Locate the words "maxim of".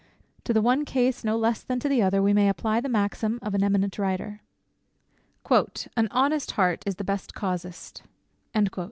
2.89-3.53